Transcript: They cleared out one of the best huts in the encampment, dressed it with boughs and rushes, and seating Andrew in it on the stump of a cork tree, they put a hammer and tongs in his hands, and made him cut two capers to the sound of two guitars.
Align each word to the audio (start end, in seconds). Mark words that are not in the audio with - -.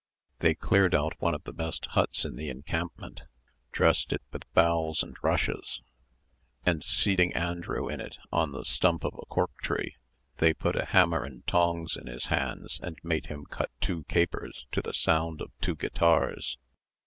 They 0.39 0.55
cleared 0.55 0.95
out 0.95 1.13
one 1.21 1.35
of 1.35 1.43
the 1.43 1.53
best 1.53 1.85
huts 1.91 2.25
in 2.25 2.35
the 2.35 2.49
encampment, 2.49 3.21
dressed 3.71 4.11
it 4.11 4.23
with 4.31 4.51
boughs 4.55 5.03
and 5.03 5.15
rushes, 5.21 5.83
and 6.65 6.83
seating 6.83 7.31
Andrew 7.35 7.87
in 7.87 8.01
it 8.01 8.17
on 8.31 8.51
the 8.51 8.65
stump 8.65 9.03
of 9.03 9.13
a 9.13 9.27
cork 9.27 9.55
tree, 9.61 9.97
they 10.37 10.55
put 10.55 10.75
a 10.75 10.85
hammer 10.85 11.23
and 11.23 11.45
tongs 11.45 11.95
in 11.95 12.07
his 12.07 12.25
hands, 12.33 12.79
and 12.81 12.97
made 13.03 13.27
him 13.27 13.45
cut 13.45 13.69
two 13.79 14.03
capers 14.05 14.65
to 14.71 14.81
the 14.81 14.91
sound 14.95 15.39
of 15.39 15.51
two 15.61 15.75
guitars. 15.75 16.57